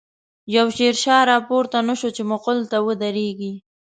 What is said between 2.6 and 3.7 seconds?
ته ودريږی